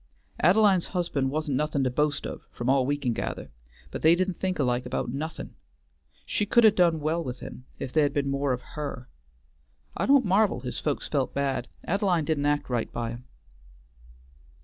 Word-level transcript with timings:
Ad'line's 0.39 0.85
husband 0.97 1.29
wa'n't 1.29 1.49
nothin' 1.49 1.83
to 1.83 1.91
boast 1.91 2.25
of 2.25 2.41
from 2.51 2.69
all 2.71 2.87
we 2.87 2.97
can 2.97 3.13
gather, 3.13 3.51
but 3.91 4.01
they 4.01 4.15
didn't 4.15 4.39
think 4.39 4.57
alike 4.57 4.83
about 4.83 5.11
nothin'. 5.13 5.53
She 6.25 6.47
could 6.47 6.65
'a' 6.65 6.71
done 6.71 6.99
well 7.01 7.23
with 7.23 7.39
him 7.39 7.65
if 7.77 7.93
there'd 7.93 8.11
been 8.11 8.27
more 8.31 8.51
of 8.51 8.61
her. 8.75 9.09
I 9.95 10.07
don't 10.07 10.25
marvel 10.25 10.61
his 10.61 10.79
folks 10.79 11.07
felt 11.07 11.35
bad: 11.35 11.67
Ad'line 11.87 12.25
didn't 12.25 12.47
act 12.47 12.67
right 12.67 12.91
by 12.91 13.11
'em." 13.11 13.25